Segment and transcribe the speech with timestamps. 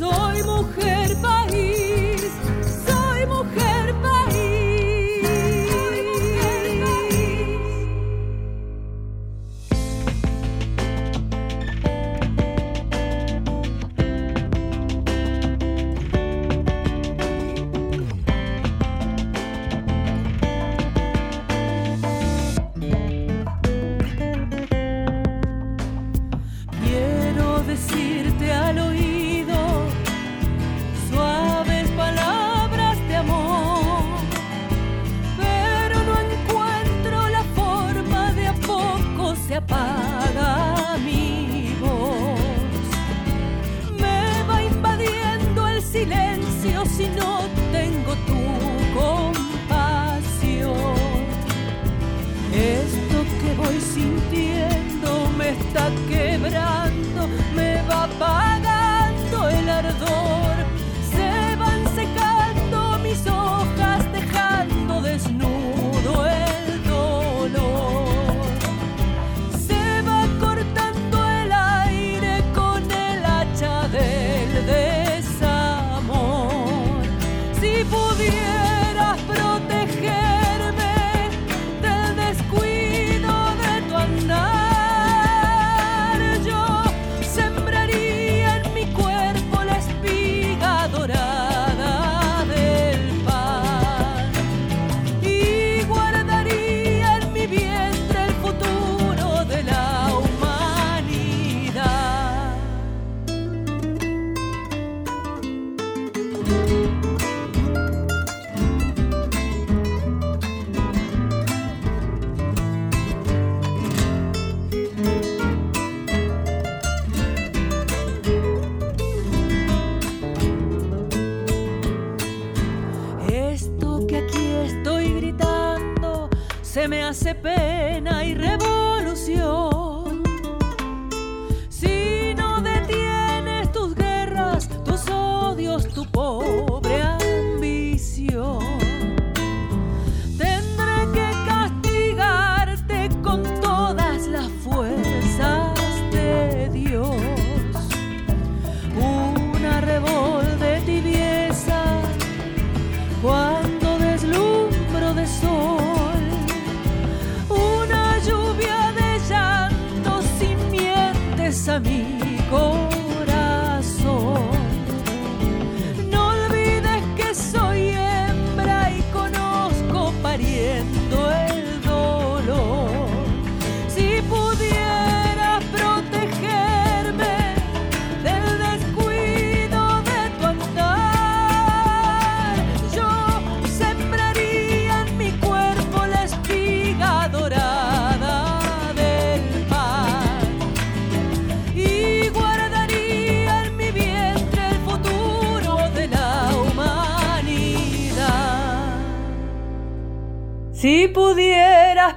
[0.00, 0.29] Si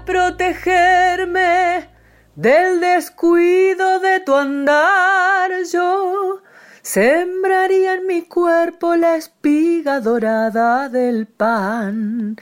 [0.06, 1.90] protegerme
[2.36, 6.42] del descuido de tu andar, yo
[6.82, 12.38] sembraría en mi cuerpo la espiga dorada del pan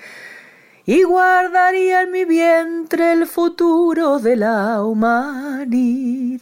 [0.85, 6.41] y guardaría en mi vientre el futuro de la humanidad.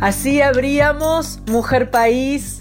[0.00, 2.58] Así abríamos Mujer País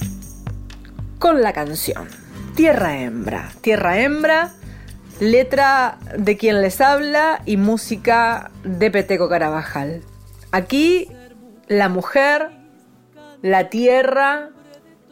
[1.20, 2.08] con la canción
[2.56, 3.52] Tierra Hembra.
[3.62, 4.52] Tierra Hembra
[5.20, 10.02] letra de quien les habla y música de Peteco Carabajal.
[10.52, 11.08] Aquí
[11.68, 12.52] la mujer,
[13.42, 14.50] la tierra,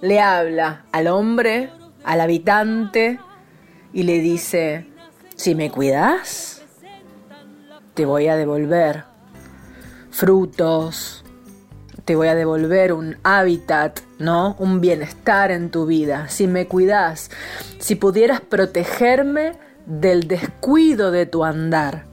[0.02, 1.70] le habla al hombre,
[2.04, 3.20] al habitante,
[3.94, 4.88] y le dice,
[5.36, 6.62] si me cuidas,
[7.94, 9.04] te voy a devolver
[10.12, 11.24] frutos,
[12.06, 14.56] te voy a devolver un hábitat, ¿no?
[14.60, 16.30] Un bienestar en tu vida.
[16.30, 17.32] Si me cuidas,
[17.80, 19.54] si pudieras protegerme,
[19.86, 22.06] del descuido de tu andar.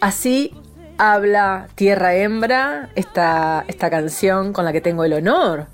[0.00, 0.54] Así
[0.98, 5.66] habla Tierra Hembra, esta, esta canción con la que tengo el honor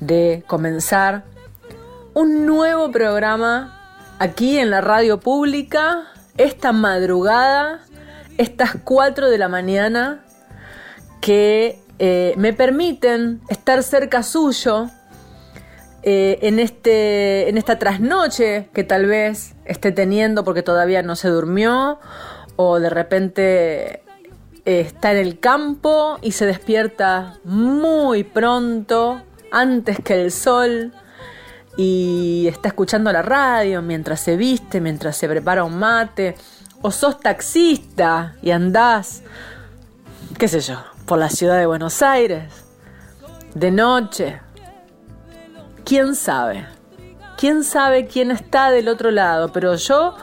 [0.00, 1.24] de comenzar
[2.14, 6.04] un nuevo programa aquí en la radio pública,
[6.36, 7.80] esta madrugada,
[8.38, 10.24] estas 4 de la mañana,
[11.20, 14.90] que eh, me permiten estar cerca suyo
[16.08, 21.26] eh, en, este, en esta trasnoche que tal vez esté teniendo porque todavía no se
[21.26, 21.98] durmió
[22.54, 24.04] o de repente
[24.64, 29.20] está en el campo y se despierta muy pronto,
[29.50, 30.92] antes que el sol,
[31.76, 36.36] y está escuchando la radio mientras se viste, mientras se prepara un mate,
[36.82, 39.24] o sos taxista y andás,
[40.38, 42.64] qué sé yo, por la ciudad de Buenos Aires,
[43.54, 44.45] de noche.
[45.86, 46.66] ¿Quién sabe?
[47.38, 49.52] ¿Quién sabe quién está del otro lado?
[49.52, 50.16] Pero yo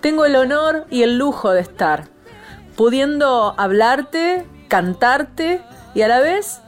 [0.00, 2.08] tengo el honor y el lujo de estar
[2.74, 5.62] pudiendo hablarte, cantarte
[5.94, 6.58] y a la vez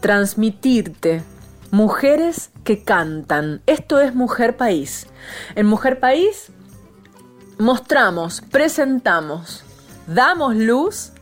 [0.00, 1.22] transmitirte
[1.70, 3.60] mujeres que cantan.
[3.66, 5.06] Esto es Mujer País.
[5.54, 6.50] En Mujer País
[7.58, 9.64] mostramos, presentamos,
[10.06, 11.12] damos luz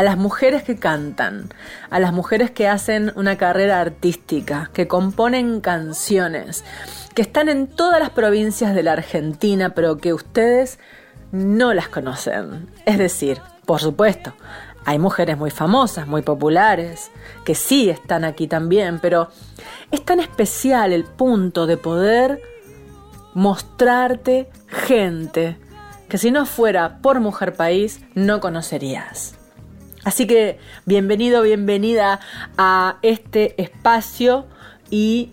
[0.00, 1.50] a las mujeres que cantan,
[1.90, 6.64] a las mujeres que hacen una carrera artística, que componen canciones,
[7.14, 10.78] que están en todas las provincias de la Argentina, pero que ustedes
[11.32, 12.70] no las conocen.
[12.86, 14.32] Es decir, por supuesto,
[14.86, 17.10] hay mujeres muy famosas, muy populares,
[17.44, 19.28] que sí están aquí también, pero
[19.90, 22.40] es tan especial el punto de poder
[23.34, 25.58] mostrarte gente
[26.08, 29.34] que si no fuera por Mujer País no conocerías.
[30.02, 32.20] Así que bienvenido, bienvenida
[32.56, 34.46] a este espacio
[34.88, 35.32] y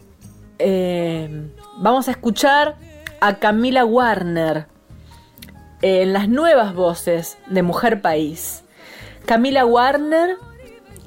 [0.59, 2.75] eh, vamos a escuchar
[3.21, 4.67] a Camila Warner
[5.81, 8.63] en las nuevas voces de Mujer País.
[9.25, 10.35] Camila Warner,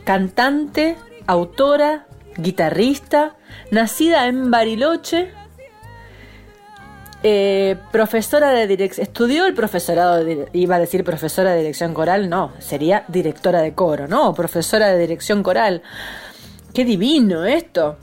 [0.04, 0.96] cantante,
[1.26, 2.06] autora,
[2.38, 3.36] guitarrista,
[3.70, 5.32] nacida en Bariloche,
[7.22, 12.52] eh, profesora de dirección, estudió el profesorado, iba a decir profesora de dirección coral, no,
[12.58, 14.32] sería directora de coro, ¿no?
[14.34, 15.82] Profesora de dirección coral.
[16.72, 17.96] Qué divino esto.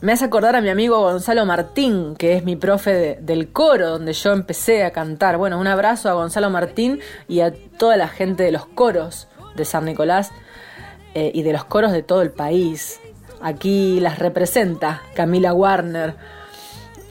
[0.00, 4.14] Me hace acordar a mi amigo Gonzalo Martín, que es mi profe del coro, donde
[4.14, 5.36] yo empecé a cantar.
[5.36, 9.66] Bueno, un abrazo a Gonzalo Martín y a toda la gente de los coros de
[9.66, 10.32] San Nicolás
[11.14, 12.98] eh, y de los coros de todo el país.
[13.42, 16.39] Aquí las representa Camila Warner.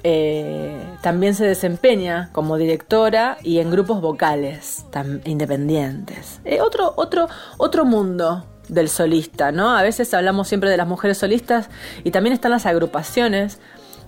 [0.03, 4.85] Eh, también se desempeña como directora y en grupos vocales
[5.25, 6.39] independientes.
[6.45, 9.75] Eh, otro, otro, otro mundo del solista, ¿no?
[9.75, 11.69] A veces hablamos siempre de las mujeres solistas
[12.03, 13.59] y también están las agrupaciones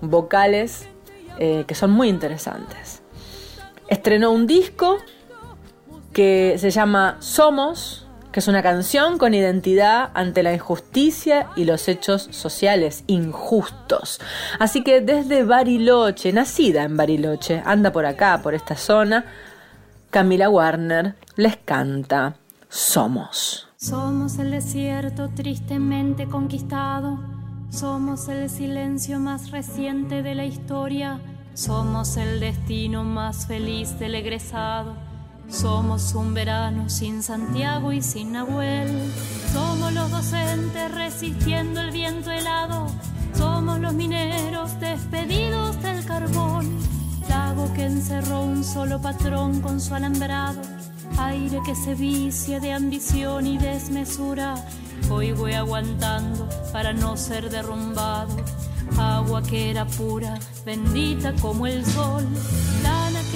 [0.02, 0.88] vocales
[1.40, 3.02] eh, que son muy interesantes.
[3.88, 4.98] Estrenó un disco
[6.14, 11.88] que se llama Somos, que es una canción con identidad ante la injusticia y los
[11.88, 14.20] hechos sociales injustos.
[14.60, 19.26] Así que desde Bariloche, nacida en Bariloche, anda por acá, por esta zona,
[20.10, 22.36] Camila Warner les canta
[22.70, 23.68] Somos.
[23.78, 27.20] Somos el desierto tristemente conquistado,
[27.70, 31.20] somos el silencio más reciente de la historia,
[31.54, 34.96] somos el destino más feliz del egresado,
[35.52, 39.12] somos un verano sin Santiago y sin Nahuel,
[39.54, 42.88] somos los docentes resistiendo el viento helado,
[43.38, 46.78] somos los mineros despedidos del carbón,
[47.30, 50.62] lago que encerró un solo patrón con su alambrado
[51.18, 54.56] aire que se vicia de ambición y desmesura.
[55.10, 58.36] Hoy voy aguantando para no ser derrumbado.
[58.98, 62.28] Agua que era pura, bendita como el sol.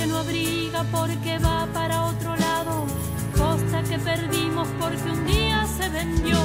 [0.08, 2.86] No abriga porque va para otro lado.
[3.38, 6.36] Costa que perdimos porque un día se vendió.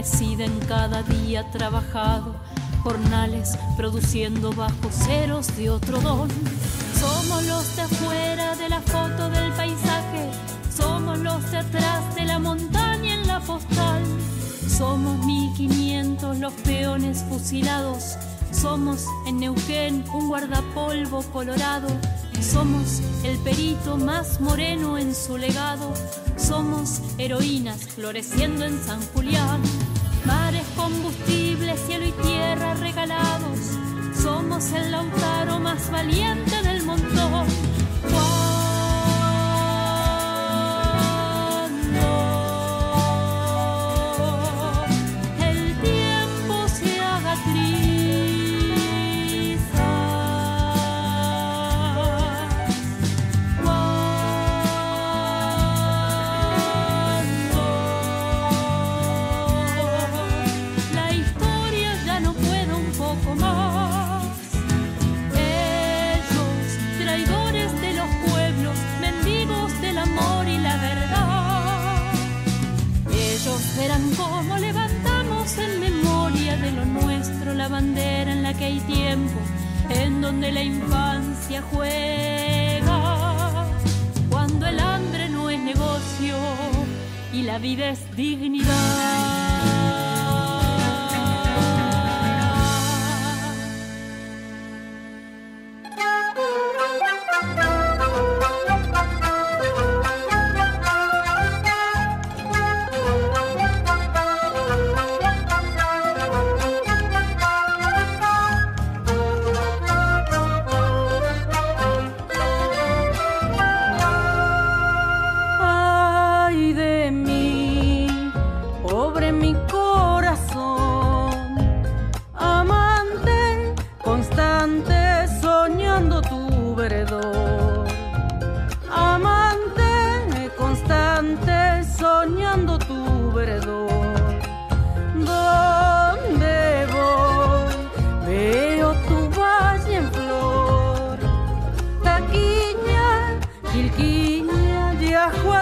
[0.00, 2.34] En cada día trabajado
[2.82, 6.30] jornales produciendo bajo ceros de otro don.
[6.98, 10.30] Somos los de afuera de la foto del paisaje,
[10.74, 14.02] somos los de atrás de la montaña en la postal.
[14.66, 18.16] Somos 1500 los peones fusilados.
[18.52, 21.88] Somos en Neuquén un guardapolvo colorado.
[22.40, 25.92] Somos el perito más moreno en su legado.
[26.38, 29.60] Somos heroínas floreciendo en San Julián.
[34.22, 37.69] Somos el lautaro más valiente del montón.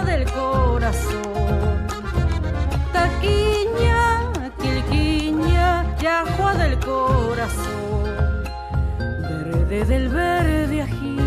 [0.03, 1.87] del corazón.
[2.93, 8.05] Taquiña, quilquiña, yajua del corazón.
[8.99, 11.19] Verde del verde ají,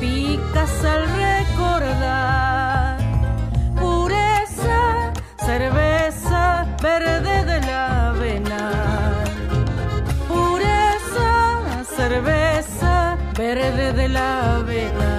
[0.00, 2.98] picas al recordar.
[3.78, 5.12] Pureza,
[5.46, 8.70] cerveza, verde de la avena.
[10.28, 15.09] Pureza, cerveza, verde de la avena.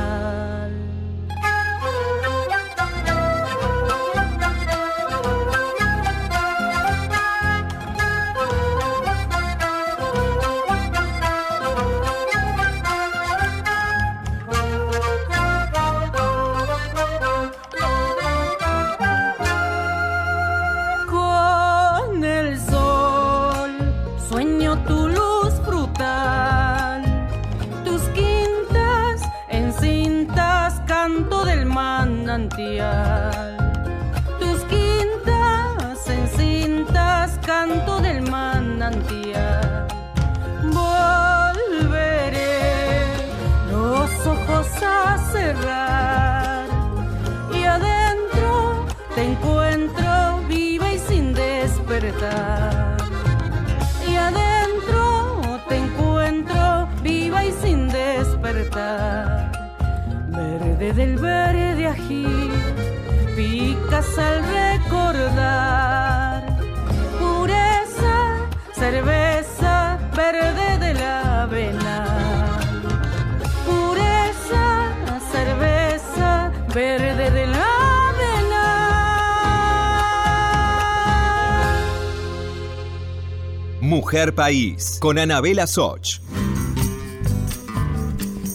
[83.81, 86.21] Mujer País, con Anabela Soch.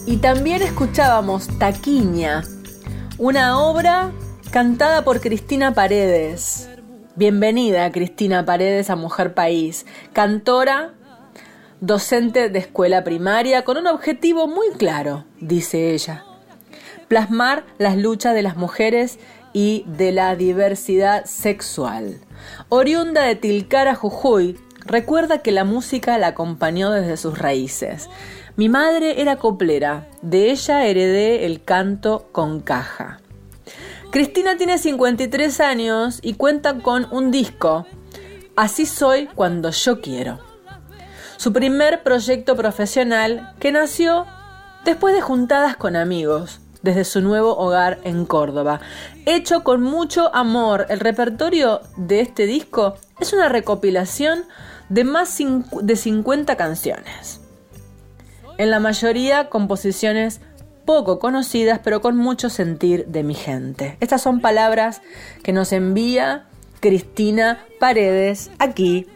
[0.07, 2.43] Y también escuchábamos Taquiña,
[3.19, 4.11] una obra
[4.49, 6.69] cantada por Cristina Paredes.
[7.15, 10.93] Bienvenida Cristina Paredes a Mujer País, cantora,
[11.81, 16.26] docente de escuela primaria con un objetivo muy claro, dice ella,
[17.07, 19.19] plasmar las luchas de las mujeres
[19.53, 22.19] y de la diversidad sexual.
[22.69, 28.09] Oriunda de Tilcara, Jujuy, Recuerda que la música la acompañó desde sus raíces.
[28.55, 33.19] Mi madre era coplera, de ella heredé el canto con caja.
[34.11, 37.85] Cristina tiene 53 años y cuenta con un disco,
[38.55, 40.39] Así soy cuando yo quiero.
[41.35, 44.25] Su primer proyecto profesional que nació
[44.83, 48.79] después de juntadas con amigos, desde su nuevo hogar en Córdoba.
[49.25, 54.45] Hecho con mucho amor, el repertorio de este disco es una recopilación
[54.87, 55.37] de más
[55.81, 57.41] de 50 canciones.
[58.57, 60.39] En la mayoría composiciones
[60.85, 63.97] poco conocidas, pero con mucho sentir de mi gente.
[63.99, 65.01] Estas son palabras
[65.43, 66.45] que nos envía
[66.79, 69.07] Cristina Paredes aquí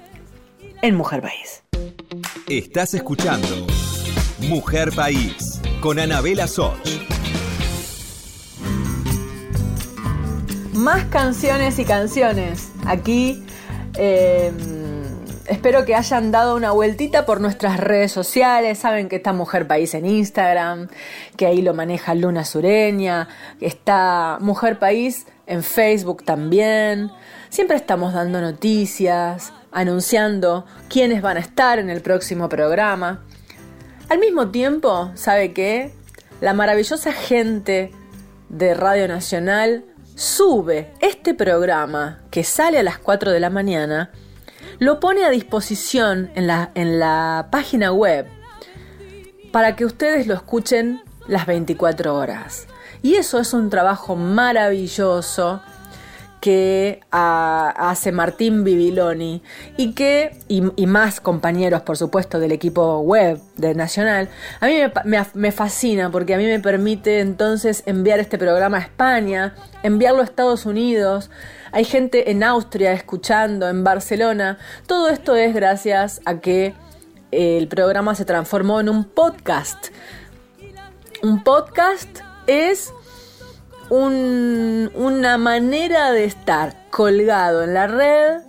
[0.81, 1.63] en Mujer País.
[2.47, 3.47] Estás escuchando
[4.39, 7.20] Mujer País con Anabela Soch.
[10.73, 12.71] Más canciones y canciones.
[12.85, 13.43] Aquí
[13.95, 14.55] em,
[15.47, 18.79] espero que hayan dado una vueltita por nuestras redes sociales.
[18.79, 20.87] Saben que está Mujer País en Instagram,
[21.35, 23.27] que ahí lo maneja Luna Sureña,
[23.59, 27.11] que está Mujer País en Facebook también.
[27.49, 33.25] Siempre estamos dando noticias, anunciando quiénes van a estar en el próximo programa.
[34.07, 35.91] Al mismo tiempo, ¿sabe qué?
[36.39, 37.91] La maravillosa gente
[38.47, 39.85] de Radio Nacional
[40.21, 44.11] sube este programa que sale a las 4 de la mañana,
[44.77, 48.27] lo pone a disposición en la, en la página web
[49.51, 52.67] para que ustedes lo escuchen las 24 horas.
[53.01, 55.63] Y eso es un trabajo maravilloso
[56.41, 59.43] que hace Martín Bibiloni
[59.77, 64.27] y que, y, más compañeros, por supuesto, del equipo web de Nacional,
[64.59, 64.73] a mí
[65.35, 70.23] me, fascina porque a mí me permite entonces enviar este programa a España, enviarlo a
[70.23, 71.29] Estados Unidos,
[71.71, 74.57] hay gente en Austria escuchando, en Barcelona,
[74.87, 76.73] todo esto es gracias a que
[77.29, 79.89] el programa se transformó en un podcast.
[81.21, 82.91] Un podcast es
[83.91, 88.41] una manera de estar colgado en la red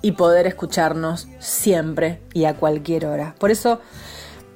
[0.00, 3.34] y poder escucharnos siempre y a cualquier hora.
[3.38, 3.80] Por eso,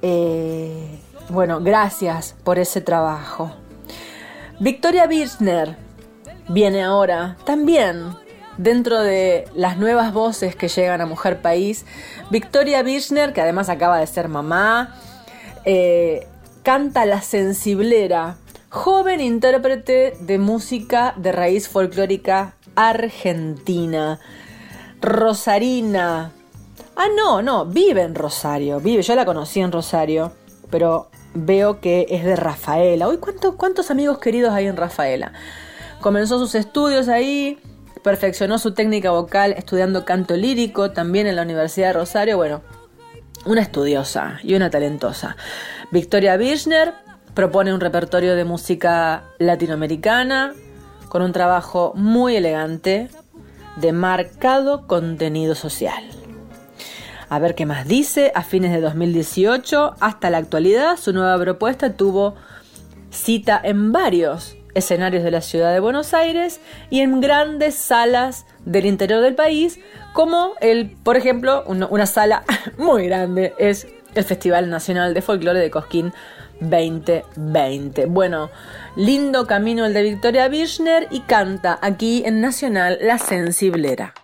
[0.00, 3.52] eh, bueno, gracias por ese trabajo.
[4.58, 5.76] Victoria Birchner
[6.48, 8.16] viene ahora también
[8.56, 11.84] dentro de las nuevas voces que llegan a Mujer País.
[12.30, 14.96] Victoria Birchner, que además acaba de ser mamá,
[15.66, 16.26] eh,
[16.62, 18.36] canta La Sensiblera
[18.68, 24.20] joven intérprete de música de raíz folclórica argentina.
[25.00, 26.32] Rosarina.
[26.96, 28.80] Ah, no, no, vive en Rosario.
[28.80, 30.32] Vive, yo la conocí en Rosario,
[30.70, 33.08] pero veo que es de Rafaela.
[33.08, 35.32] Uy, ¿cuántos amigos queridos hay en Rafaela?
[36.00, 37.58] Comenzó sus estudios ahí,
[38.02, 42.36] perfeccionó su técnica vocal estudiando canto lírico también en la Universidad de Rosario.
[42.36, 42.62] Bueno,
[43.44, 45.36] una estudiosa y una talentosa.
[45.90, 46.94] Victoria Birchner
[47.36, 50.54] Propone un repertorio de música latinoamericana
[51.10, 53.10] con un trabajo muy elegante
[53.76, 56.02] de marcado contenido social.
[57.28, 58.32] A ver qué más dice.
[58.34, 62.36] A fines de 2018 hasta la actualidad, su nueva propuesta tuvo
[63.10, 68.86] cita en varios escenarios de la ciudad de Buenos Aires y en grandes salas del
[68.86, 69.78] interior del país,
[70.14, 72.44] como el, por ejemplo, una sala
[72.78, 76.14] muy grande es el Festival Nacional de Folclore de Cosquín
[76.60, 78.06] 2020.
[78.06, 78.50] Bueno,
[78.96, 84.14] lindo camino el de Victoria Birchner y canta aquí en Nacional La Sensiblera.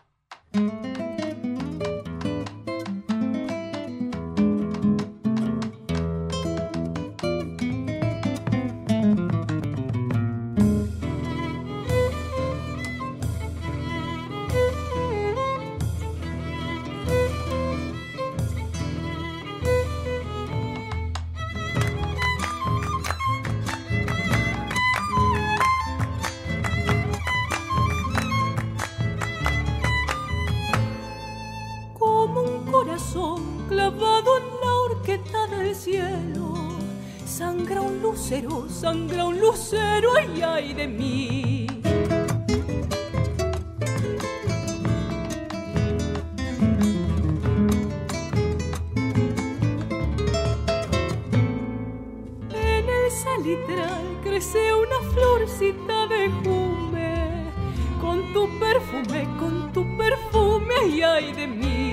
[53.13, 57.53] Salitral crece una florcita de jume,
[58.01, 61.93] con tu perfume, con tu perfume, ay, ay de mí.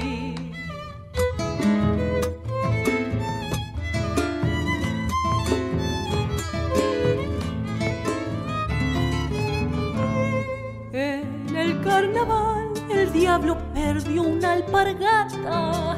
[13.30, 15.98] diablo perdió una alpargata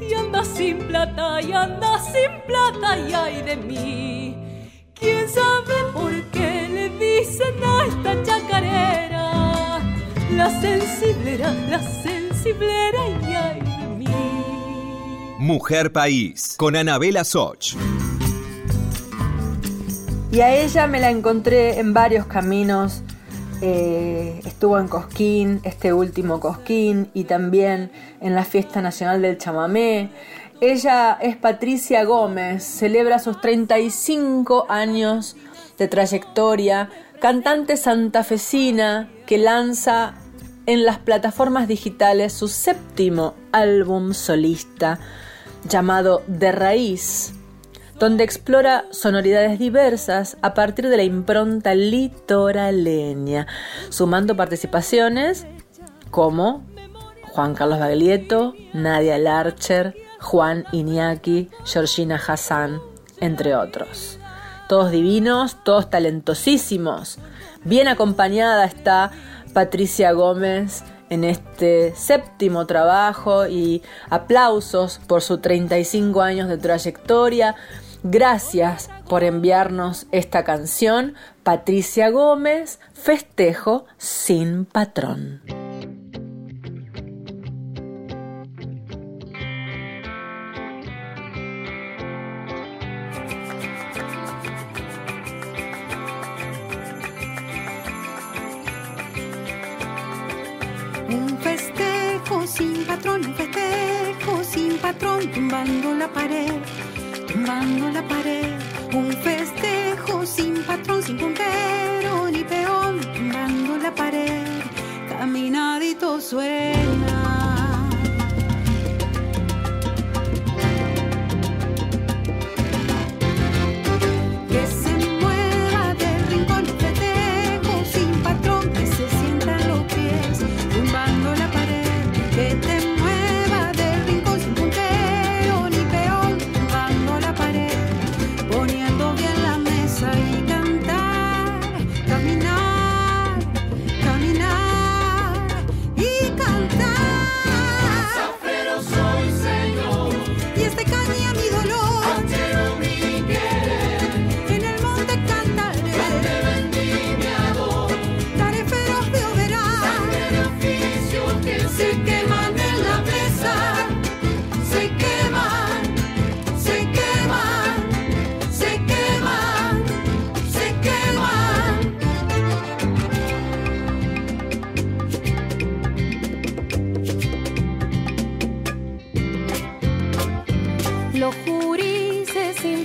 [0.00, 4.51] y anda sin plata y anda sin plata y ay de mí.
[5.32, 9.80] ¿Quién sabe por qué le dicen a esta chacarera?
[10.32, 14.06] La sensiblera, la sensiblera y ay de mí.
[15.38, 17.76] Mujer País con Anabela Soch.
[20.30, 23.02] Y a ella me la encontré en varios caminos.
[23.60, 30.10] Eh, estuvo en Cosquín, este último Cosquín, y también en la Fiesta Nacional del Chamamé.
[30.62, 35.34] Ella es Patricia Gómez, celebra sus 35 años
[35.76, 40.14] de trayectoria, cantante santafesina que lanza
[40.66, 45.00] en las plataformas digitales su séptimo álbum solista
[45.68, 47.32] llamado De Raíz,
[47.98, 53.48] donde explora sonoridades diversas a partir de la impronta litoraleña,
[53.88, 55.44] sumando participaciones
[56.12, 56.64] como
[57.32, 62.80] Juan Carlos Baglietto, Nadia Larcher, Juan Iñaki, Georgina Hassan,
[63.20, 64.18] entre otros.
[64.68, 67.18] Todos divinos, todos talentosísimos.
[67.64, 69.10] Bien acompañada está
[69.52, 77.54] Patricia Gómez en este séptimo trabajo y aplausos por sus 35 años de trayectoria.
[78.02, 85.61] Gracias por enviarnos esta canción, Patricia Gómez, Festejo sin patrón.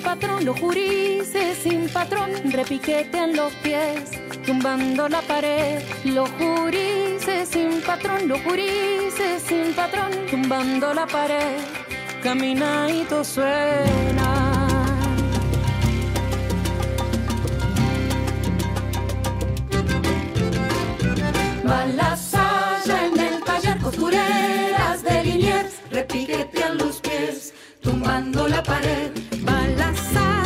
[0.07, 4.09] Los jurises sin patrón repiquetean los pies,
[4.45, 5.81] tumbando la pared.
[6.05, 11.59] Los jurises sin patrón, los jurises sin patrón, tumbando la pared.
[12.23, 14.29] Caminadito suena.
[21.69, 29.26] Va la saya en el taller, costureras de Liniers repiquetean los pies, tumbando la pared.
[29.47, 30.36] balançar.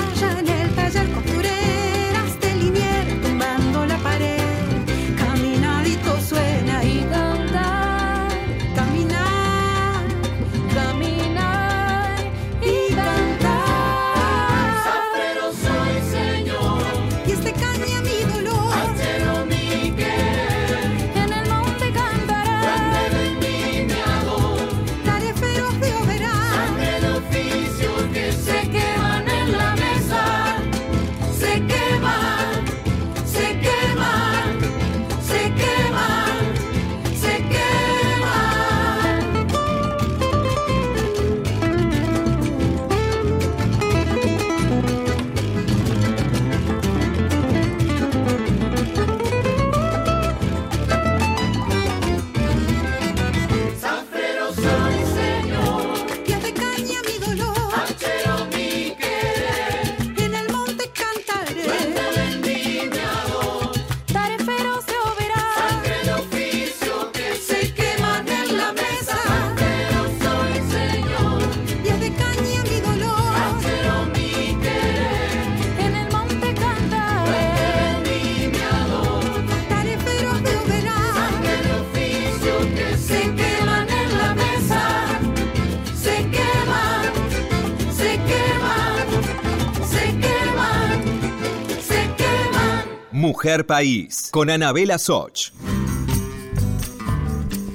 [93.22, 95.52] Mujer País, con Anabela Soch.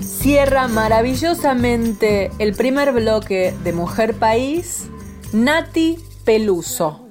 [0.00, 4.88] Cierra maravillosamente el primer bloque de Mujer País,
[5.32, 7.06] Nati Peluso.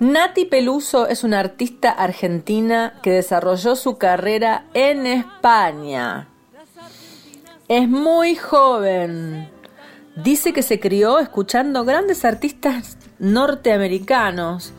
[0.00, 6.28] Nati Peluso es una artista argentina que desarrolló su carrera en España.
[7.68, 9.48] Es muy joven.
[10.14, 14.74] Dice que se crió escuchando grandes artistas norteamericanos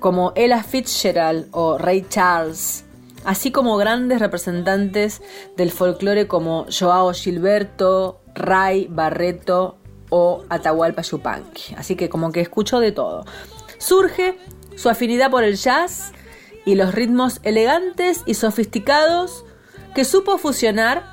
[0.00, 2.84] como Ella Fitzgerald o Ray Charles,
[3.24, 5.22] así como grandes representantes
[5.56, 9.76] del folclore como Joao Gilberto, Ray Barreto
[10.08, 11.74] o Atahualpa Yupanqui.
[11.76, 13.24] Así que como que escuchó de todo.
[13.78, 14.38] Surge
[14.74, 16.12] su afinidad por el jazz
[16.64, 19.44] y los ritmos elegantes y sofisticados
[19.94, 21.04] que supo fusionar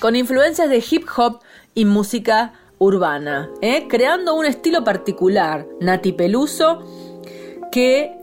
[0.00, 1.40] con influencias de hip hop
[1.74, 3.86] y música urbana, ¿eh?
[3.88, 6.82] creando un estilo particular, Nati Peluso,
[7.72, 8.16] que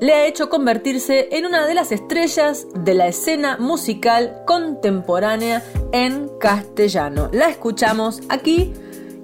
[0.00, 6.28] le ha hecho convertirse en una de las estrellas de la escena musical contemporánea en
[6.38, 7.30] castellano.
[7.32, 8.72] La escuchamos aquí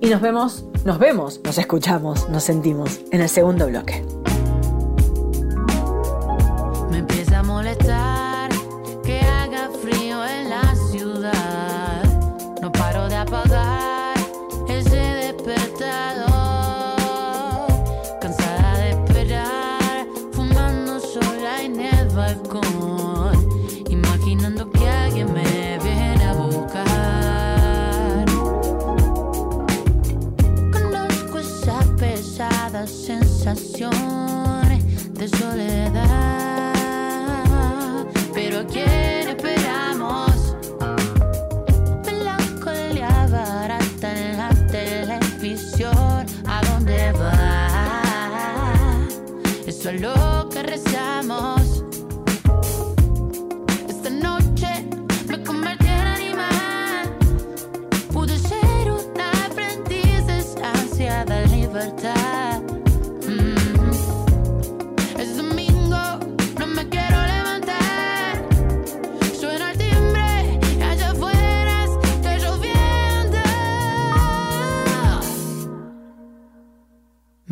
[0.01, 4.03] y nos vemos, nos vemos, nos escuchamos, nos sentimos en el segundo bloque.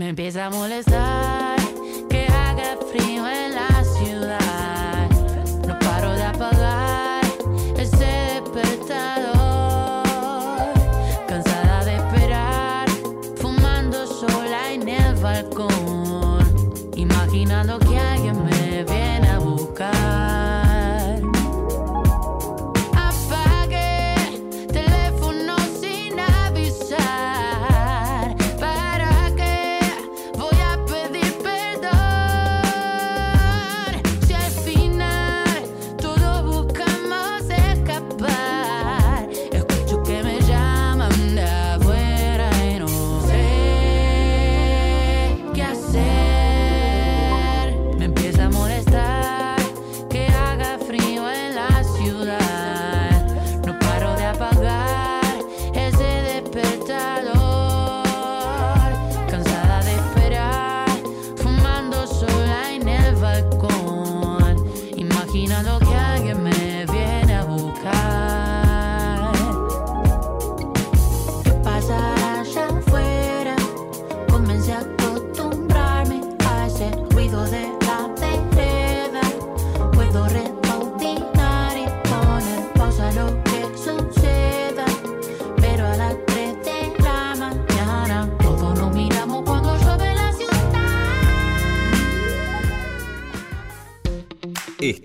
[0.09, 1.48] Empieza a molestar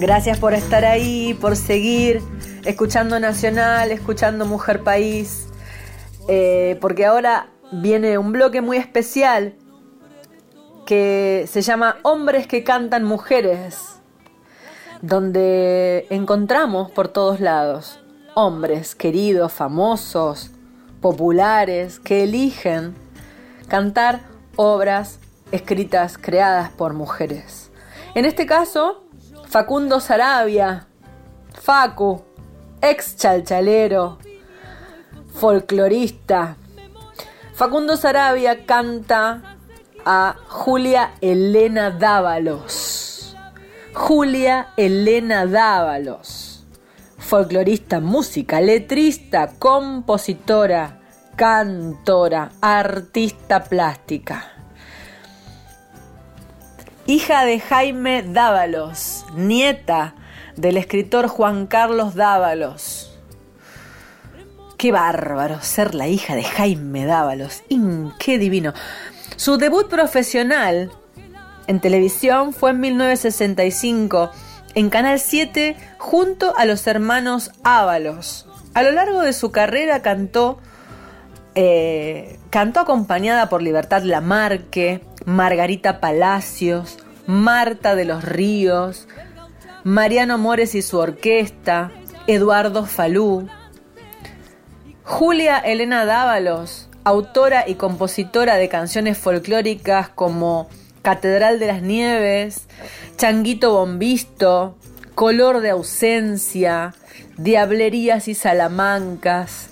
[0.00, 2.22] Gracias por estar ahí, por seguir
[2.64, 5.48] escuchando Nacional, escuchando Mujer País,
[6.28, 9.56] eh, porque ahora viene un bloque muy especial
[10.86, 13.98] que se llama Hombres que cantan mujeres,
[15.02, 17.98] donde encontramos por todos lados
[18.34, 20.52] hombres queridos, famosos,
[21.00, 22.94] populares, que eligen
[23.66, 24.20] cantar
[24.54, 25.18] obras
[25.50, 27.72] escritas, creadas por mujeres.
[28.14, 29.07] En este caso,
[29.50, 30.86] Facundo Sarabia,
[31.54, 32.22] Facu,
[32.82, 34.18] ex chalchalero,
[35.32, 36.54] folclorista.
[37.54, 39.56] Facundo Sarabia canta
[40.04, 43.34] a Julia Elena Dávalos.
[43.94, 46.66] Julia Elena Dávalos,
[47.16, 51.00] folclorista, música, letrista, compositora,
[51.36, 54.57] cantora, artista plástica.
[57.10, 60.14] Hija de Jaime Dávalos, nieta
[60.56, 63.18] del escritor Juan Carlos Dávalos.
[64.76, 67.62] Qué bárbaro ser la hija de Jaime Dávalos.
[67.70, 68.74] ¡In, qué divino!
[69.36, 70.92] Su debut profesional
[71.66, 74.30] en televisión fue en 1965
[74.74, 78.46] en Canal 7 junto a los hermanos Ábalos.
[78.74, 80.58] A lo largo de su carrera cantó,
[81.54, 89.08] eh, cantó acompañada por Libertad Lamarque, Margarita Palacios, Marta de los Ríos,
[89.84, 91.92] Mariano Mores y su orquesta,
[92.26, 93.46] Eduardo Falú,
[95.02, 100.70] Julia Elena Dávalos, autora y compositora de canciones folclóricas como
[101.02, 102.66] Catedral de las Nieves,
[103.18, 104.78] Changuito Bombisto,
[105.14, 106.94] Color de ausencia,
[107.36, 109.68] Diablerías y Salamancas,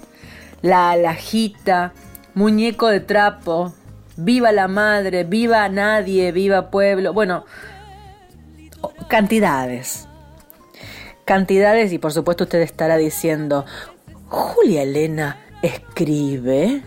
[0.61, 1.95] La Alajita,
[2.35, 3.73] Muñeco de Trapo,
[4.17, 7.45] Viva la Madre, Viva Nadie, Viva Pueblo, bueno,
[9.09, 10.09] cantidades.
[11.25, 13.65] Cantidades y por supuesto usted estará diciendo,
[14.29, 16.83] Julia Elena escribe.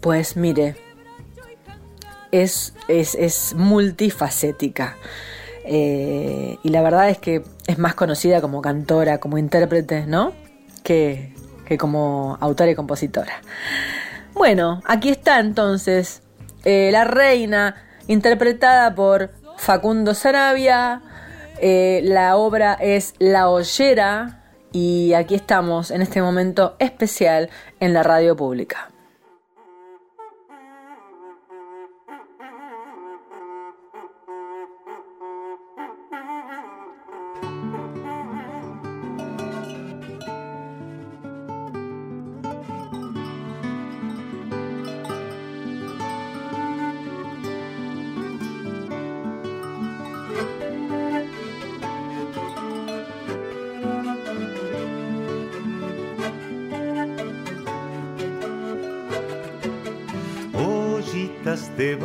[0.00, 0.76] Pues mire,
[2.30, 4.96] es, es, multifacética.
[5.64, 10.32] Eh, y la verdad es que es más conocida como cantora, como intérprete, ¿no?
[10.82, 11.32] Que,
[11.64, 13.40] que como autora y compositora.
[14.44, 16.20] Bueno, aquí está entonces
[16.66, 17.76] eh, La Reina,
[18.08, 21.00] interpretada por Facundo Sarabia.
[21.62, 27.48] Eh, la obra es La Ollera y aquí estamos en este momento especial
[27.80, 28.90] en la radio pública.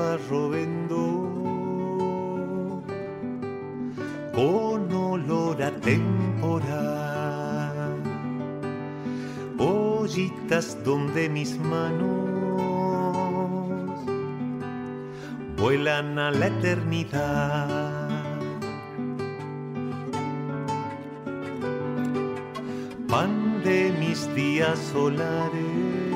[0.10, 1.22] De barro vendo
[4.34, 7.94] con olor a temporada,
[9.58, 12.20] ollitas donde mis manos
[15.58, 18.00] vuelan a la eternidad.
[23.08, 26.09] Pan de mis días solares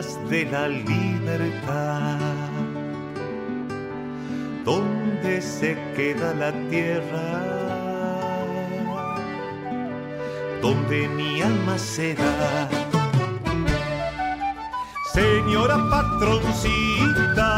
[0.00, 2.18] de la libertad.
[4.64, 7.42] ¿Dónde se queda la tierra?
[10.62, 12.70] ¿Dónde mi alma será?
[15.12, 17.50] Señora patroncita,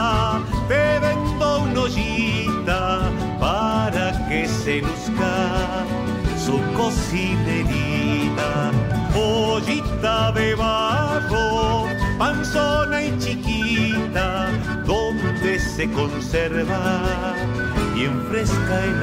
[0.66, 5.84] te vendo una ollita para que se luzca
[6.36, 8.72] su cocinerita,
[9.14, 11.83] ollita de barro
[12.18, 14.48] panzona y chiquita,
[14.86, 17.34] donde se conserva
[17.96, 19.02] y enfresca el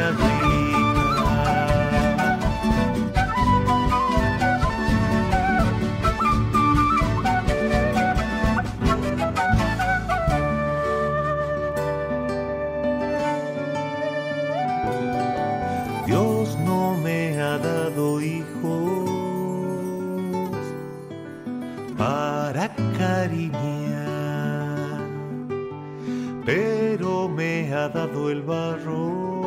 [27.82, 27.90] abrigo.
[27.90, 29.42] dado el barro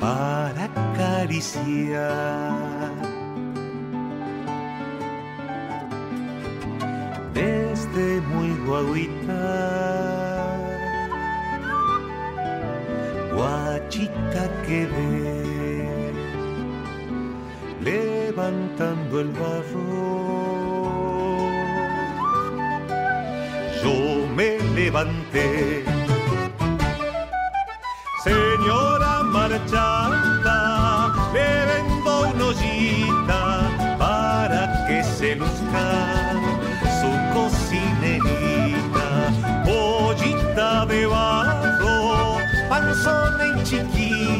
[0.00, 2.52] para acariciar.
[7.34, 9.40] Desde muy guaguita,
[13.34, 16.12] guachita quedé,
[17.80, 20.42] levantando el barro
[23.82, 24.58] yo me
[28.22, 33.42] Señora marchanta, le vendo una ollita
[33.98, 35.86] para que se luzca
[37.00, 39.08] su cocinerita,
[39.66, 44.32] ollita de barro, panzona y chiquita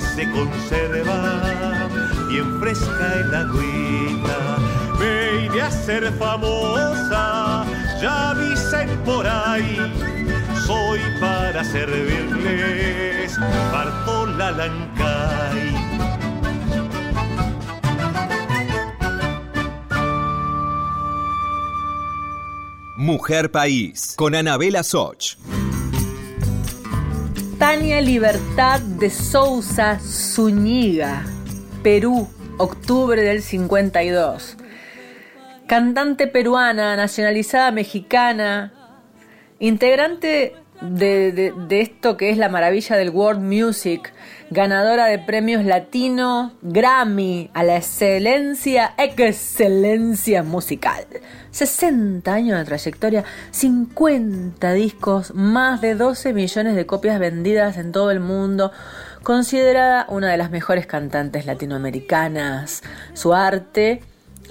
[0.00, 1.88] se conserva
[2.28, 4.38] bien fresca el agüita.
[4.98, 7.64] Vine a ser famosa,
[8.00, 9.76] ya dicen por ahí.
[10.66, 13.36] Soy para servirles,
[13.72, 15.88] parto la lancay.
[22.96, 25.36] Mujer País, con Anabela Soch.
[27.58, 31.24] Tania Libertad de Sousa Zúñiga,
[31.82, 32.28] Perú,
[32.58, 34.56] octubre del 52.
[35.68, 38.72] Cantante peruana, nacionalizada mexicana,
[39.58, 44.14] integrante de, esto que es la maravilla del world music,
[44.48, 51.04] ganadora de premios latino, Grammy, a la excelencia, excelencia musical.
[51.50, 58.10] 60 años de trayectoria, 50 discos, más de 12 millones de copias vendidas en todo
[58.10, 58.72] el mundo,
[59.22, 62.82] considerada una de las mejores cantantes latinoamericanas.
[63.12, 64.00] Su arte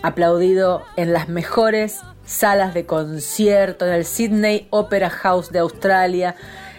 [0.01, 6.35] aplaudido en las mejores salas de concierto, en el Sydney Opera House de Australia,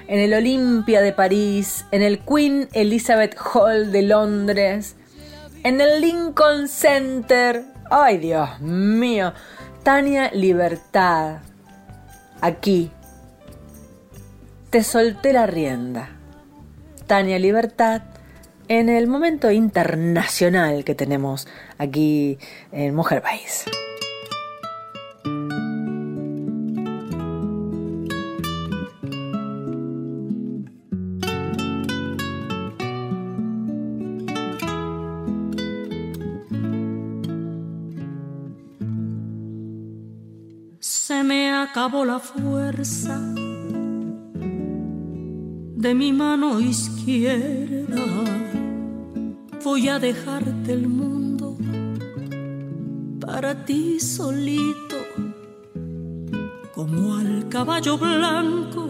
[0.06, 4.96] en el Olympia de París, en el Queen Elizabeth Hall de Londres,
[5.64, 7.64] en el Lincoln Center.
[7.90, 9.32] ¡Ay, Dios mío!
[9.82, 11.38] Tania Libertad.
[12.40, 12.90] Aquí.
[14.70, 16.10] Te solté la rienda.
[17.06, 18.02] Tania Libertad
[18.68, 21.48] en el momento internacional que tenemos
[21.78, 22.38] aquí
[22.70, 23.64] en Mujer País.
[40.80, 43.18] Se me acabó la fuerza
[45.76, 48.37] de mi mano izquierda.
[49.70, 51.54] Voy a dejarte el mundo
[53.20, 54.96] para ti solito,
[56.74, 58.88] como al caballo blanco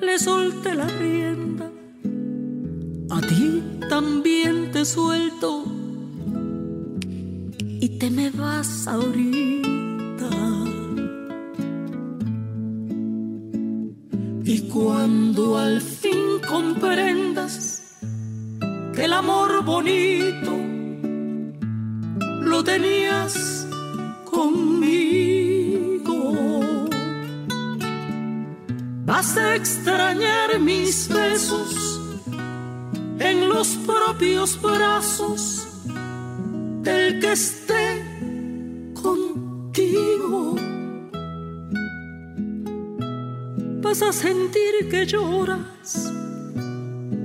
[0.00, 1.70] le solté la rienda.
[3.10, 5.64] A ti también te suelto
[7.80, 9.38] y te me vas ahorita.
[9.38, 9.53] Y
[44.90, 46.12] que lloras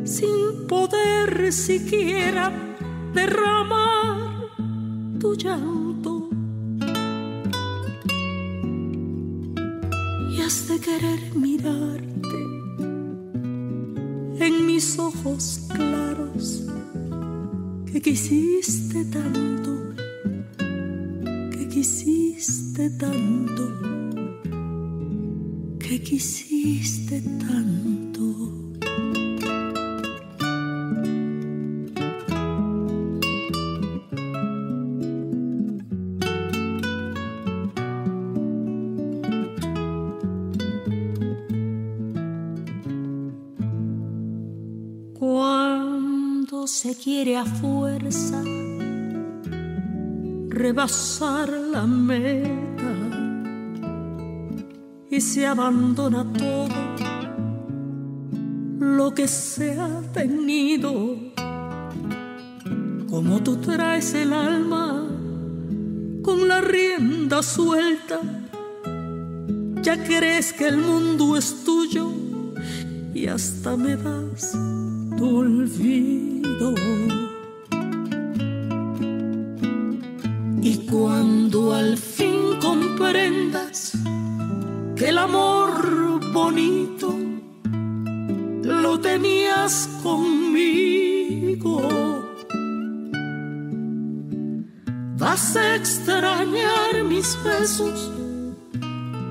[0.04, 2.52] sin poder siquiera
[3.14, 4.18] derramar
[5.20, 6.30] tu llanto.
[10.32, 12.39] Y has de querer mirarte
[14.45, 16.66] en mis ojos claros
[17.91, 19.72] que quisiste tanto,
[21.52, 23.64] que quisiste tanto,
[25.90, 28.24] que quisiste tanto.
[45.18, 48.44] Cuando se quiere a fuerza
[50.50, 52.69] rebasar la meta
[55.20, 56.80] y se abandona todo
[58.80, 61.18] lo que se ha tenido.
[63.10, 65.10] Como tú traes el alma
[66.24, 68.22] con la rienda suelta,
[69.82, 72.14] ya crees que el mundo es tuyo
[73.14, 74.58] y hasta me das
[75.18, 76.76] tu olvido.
[95.76, 98.12] Extrañar mis besos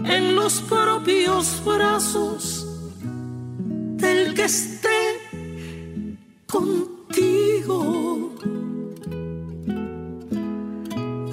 [0.04, 2.66] en los propios brazos
[3.96, 5.20] del que esté
[6.46, 8.34] contigo.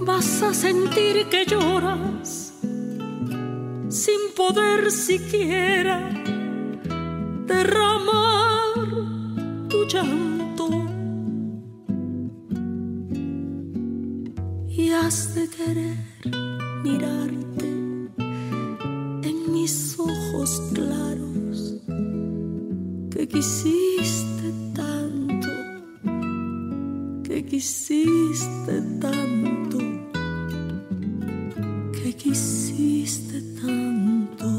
[0.01, 2.53] Vas a sentir que lloras
[3.89, 6.09] sin poder siquiera
[7.47, 8.73] derramar
[9.69, 10.34] tu llanto.
[14.93, 15.97] Has de querer
[16.83, 17.67] mirarte
[19.29, 21.81] en mis ojos claros
[23.11, 25.49] que quisiste tanto,
[27.23, 29.77] que quisiste tanto,
[31.93, 34.49] que quisiste tanto.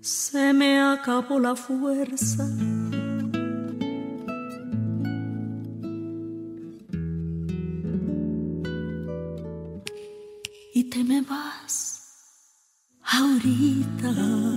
[0.00, 2.46] Se me acabó la fuerza.
[13.46, 14.55] Ahorita.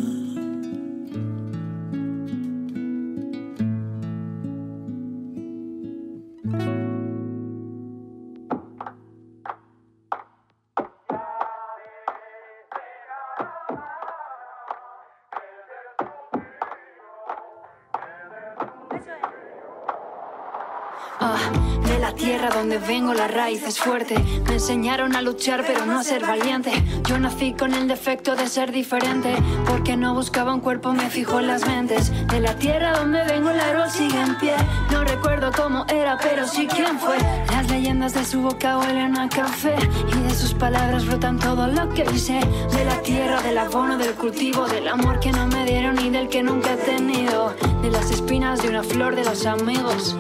[22.70, 24.16] Donde vengo la raíz es fuerte.
[24.46, 26.72] Me enseñaron a luchar pero no a ser valiente.
[27.08, 29.34] Yo nací con el defecto de ser diferente.
[29.66, 32.12] Porque no buscaba un cuerpo, me fijo en las mentes.
[32.28, 34.54] De la tierra donde vengo el árbol sigue en pie.
[34.92, 37.18] No recuerdo cómo era, pero sí quién fue.
[37.50, 39.76] Las leyendas de su boca huelen a café.
[40.16, 42.40] Y de sus palabras brotan todo lo que hice.
[42.72, 44.68] De la tierra, del abono, del cultivo.
[44.68, 47.56] Del amor que no me dieron y del que nunca he tenido.
[47.82, 50.16] De las espinas de una flor de los amigos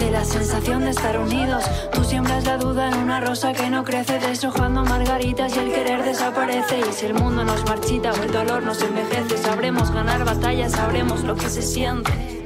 [0.00, 1.62] de la sensación de estar unidos.
[1.92, 6.02] Tú siembras la duda en una rosa que no crece, deshojando margaritas y el querer
[6.02, 6.80] desaparece.
[6.80, 11.22] Y si el mundo nos marchita o el dolor nos envejece, sabremos ganar batallas, sabremos
[11.22, 12.39] lo que se siente.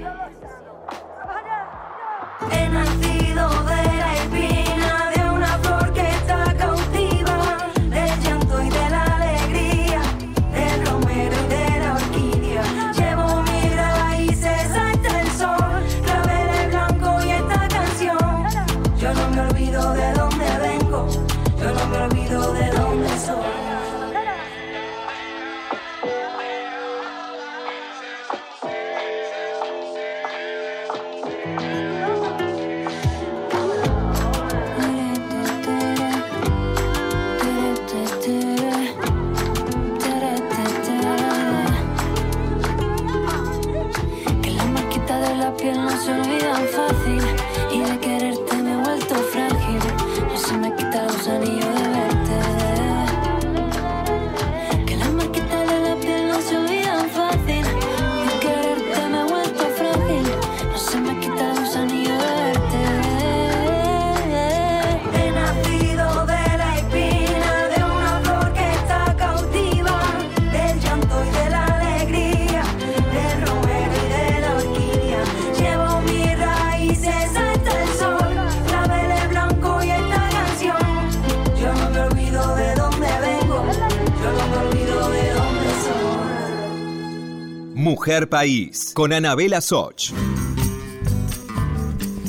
[88.04, 90.12] País, con Anabela Soch.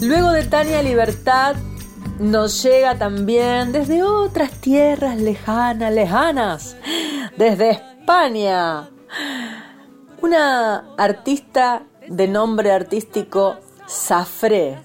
[0.01, 1.57] Luego de Tania Libertad
[2.17, 6.77] nos llega también desde otras tierras lejanas, lejanas,
[7.37, 8.89] desde España,
[10.21, 14.79] una artista de nombre artístico Safré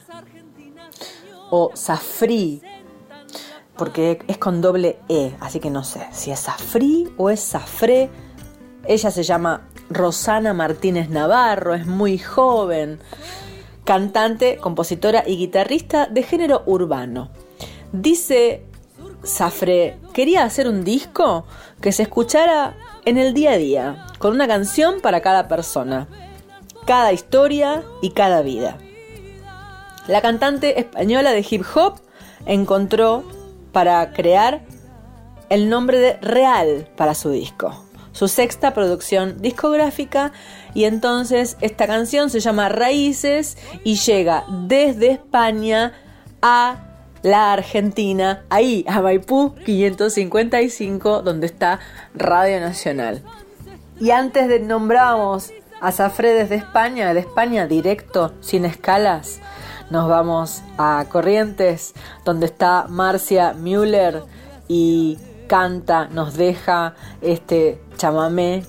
[1.51, 2.62] o Safri,
[3.76, 8.11] porque es con doble E, así que no sé si es Safri o es Safré.
[8.86, 13.01] Ella se llama Rosana Martínez Navarro, es muy joven
[13.84, 17.30] cantante, compositora y guitarrista de género urbano.
[17.93, 18.62] Dice
[19.24, 21.45] Safre, quería hacer un disco
[21.80, 26.07] que se escuchara en el día a día, con una canción para cada persona,
[26.86, 28.78] cada historia y cada vida.
[30.07, 31.95] La cantante española de hip hop
[32.47, 33.24] encontró
[33.72, 34.61] para crear
[35.49, 37.84] el nombre de Real para su disco,
[38.20, 40.32] su sexta producción discográfica
[40.74, 45.94] y entonces esta canción se llama Raíces y llega desde España
[46.42, 51.80] a la Argentina, ahí a Maipú 555 donde está
[52.12, 53.22] Radio Nacional.
[53.98, 55.50] Y antes de nombramos
[55.80, 59.40] a Zafré desde España, de España directo, sin escalas,
[59.88, 61.94] nos vamos a Corrientes,
[62.26, 64.24] donde está Marcia Müller
[64.68, 65.16] y
[65.51, 68.62] canta, nos deja este chamamé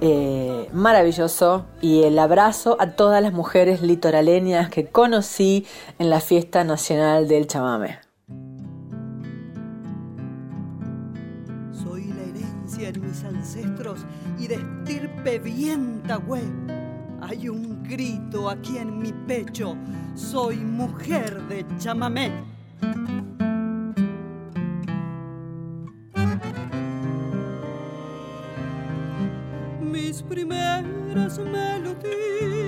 [0.00, 5.64] eh, maravilloso y el abrazo a todas las mujeres litoraleñas que conocí
[6.00, 8.00] en la fiesta nacional del chamamé.
[11.70, 14.00] Soy la herencia en mis ancestros
[14.36, 16.42] y de estirpe bien güey.
[17.20, 19.76] Hay un grito aquí en mi pecho,
[20.16, 22.32] soy mujer de chamamé.
[30.14, 32.63] Mis primeras melodías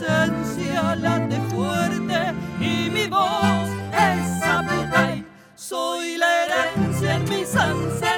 [0.00, 5.24] esencia late fuerte y mi voz es zaputay.
[5.56, 8.17] Soy la herencia en mis ancestros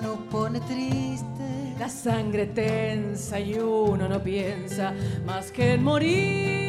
[0.00, 1.74] nos pone triste.
[1.78, 4.94] La sangre tensa y uno no piensa
[5.26, 6.62] más que en morir.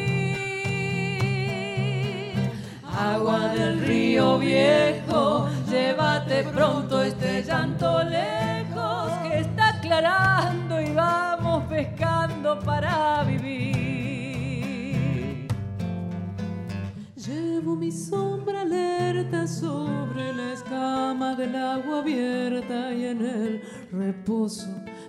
[2.96, 6.93] Agua del río viejo, llévate pronto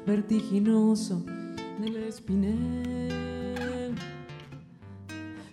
[0.05, 1.23] vertiginoso
[1.79, 3.95] del espinel.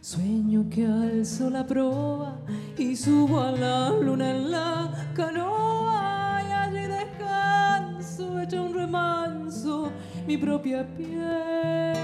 [0.00, 2.38] Sueño que alzo la proa
[2.76, 9.90] y subo a la luna en la canoa y allí descanso hecho un remanso
[10.26, 11.96] mi propia piel.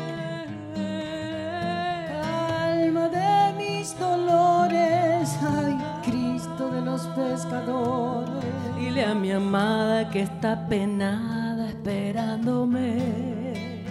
[2.22, 8.44] Calma de mis dolores, ay Cristo de los pescadores.
[8.78, 11.47] Dile a mi amada que está penada
[11.78, 13.84] esperándome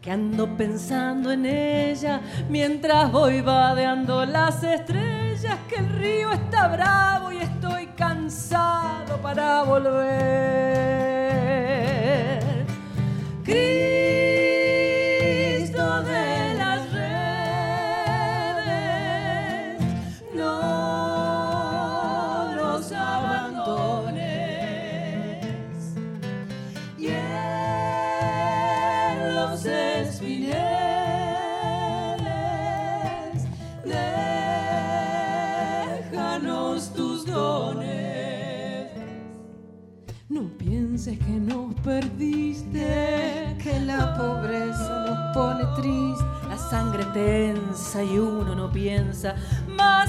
[0.00, 7.32] que ando pensando en ella mientras voy vadeando las estrellas, que el río está bravo
[7.32, 10.35] y estoy cansado para volver.
[49.34, 50.05] Piensa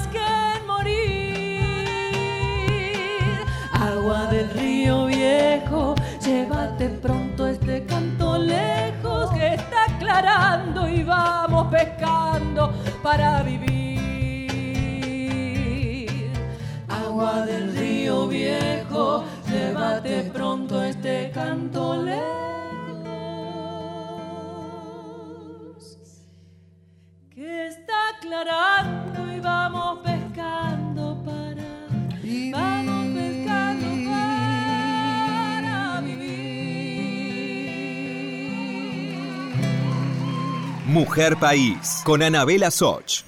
[41.18, 43.24] País con Anabela Soch.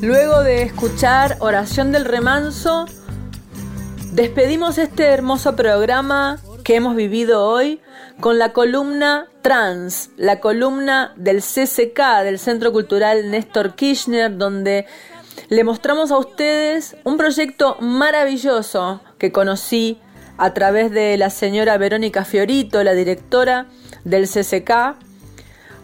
[0.00, 2.86] Luego de escuchar Oración del Remanso,
[4.12, 7.80] despedimos este hermoso programa que hemos vivido hoy
[8.20, 14.86] con la columna Trans, la columna del CCK, del Centro Cultural Néstor Kirchner, donde
[15.48, 19.98] le mostramos a ustedes un proyecto maravilloso que conocí
[20.38, 23.66] a través de la señora Verónica Fiorito, la directora
[24.04, 25.10] del CCK,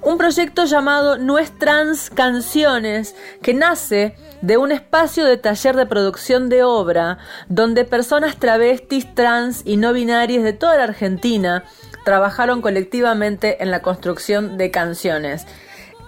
[0.03, 5.87] un proyecto llamado No es Trans Canciones, que nace de un espacio de taller de
[5.87, 7.19] producción de obra,
[7.49, 11.65] donde personas travestis, trans y no binarias de toda la Argentina
[12.05, 15.47] trabajaron colectivamente en la construcción de canciones.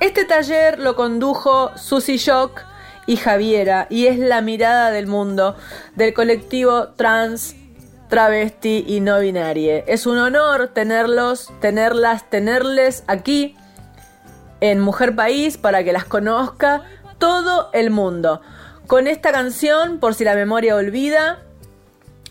[0.01, 2.63] Este taller lo condujo Susi Shock
[3.07, 5.57] y Javiera, y es la mirada del mundo
[5.97, 7.57] del colectivo trans
[8.09, 9.85] travesti y no binarie.
[9.87, 13.57] Es un honor tenerlos, tenerlas, tenerles aquí
[14.61, 16.83] en Mujer País para que las conozca
[17.19, 18.41] todo el mundo.
[18.87, 21.39] Con esta canción, por si la memoria olvida,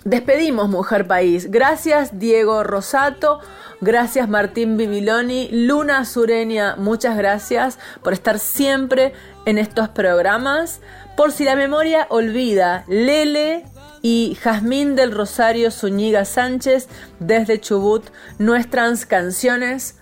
[0.04, 1.52] despedimos Mujer País.
[1.52, 3.40] Gracias Diego Rosato,
[3.82, 9.14] gracias Martín Bibiloni, Luna Sureña, muchas gracias por estar siempre
[9.46, 10.82] en estos programas.
[11.16, 13.66] Por si la memoria olvida, Lele
[14.02, 16.88] y Jazmín del Rosario Zúñiga Sánchez
[17.20, 19.98] desde Chubut, nuestras canciones.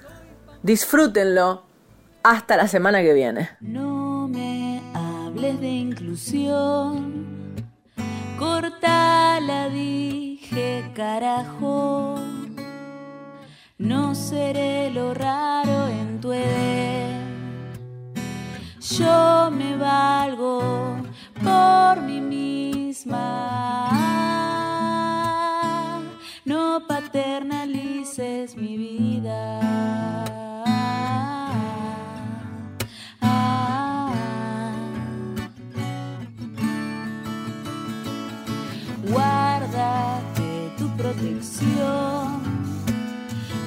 [0.63, 1.66] Disfrútenlo.
[2.30, 3.51] Hasta la semana que viene.
[3.61, 7.55] No me hables de inclusión.
[8.38, 12.19] Cortala, dije, carajo.
[13.78, 17.21] No seré lo raro en tu edad.
[18.82, 20.97] Yo me valgo
[21.41, 23.88] por mí misma.
[26.43, 30.17] No paternalices mi vida.
[39.10, 42.41] Guárdate tu protección.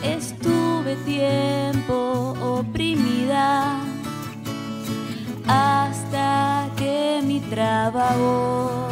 [0.03, 3.80] Estuve tiempo oprimida
[5.47, 8.88] hasta que mi trabajo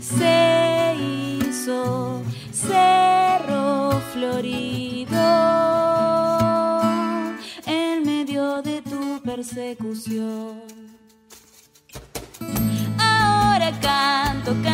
[0.00, 2.22] se hizo
[2.52, 5.16] cerro florido
[7.66, 10.62] en medio de tu persecución.
[12.98, 14.73] Ahora canto canciones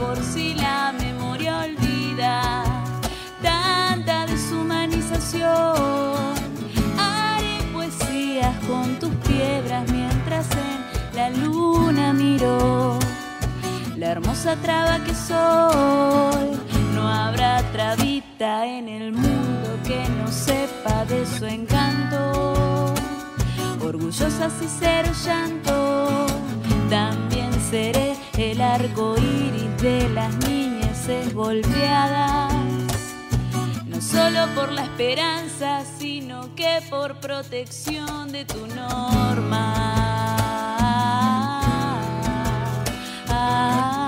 [0.00, 2.64] por si la memoria olvida
[3.42, 6.34] tanta deshumanización.
[6.98, 12.98] Haré poesías con tus piedras mientras en la luna miro
[13.96, 16.58] la hermosa traba que soy.
[16.94, 22.94] No habrá trabita en el mundo que no sepa de su encanto.
[23.82, 26.26] Orgullosa si cero llanto,
[26.88, 27.29] también
[27.70, 32.52] seré el arco iris de las niñeces golpeadas.
[33.86, 39.90] no solo por la esperanza, sino que por protección de tu norma.
[43.28, 43.99] No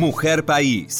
[0.00, 0.98] Mujer País.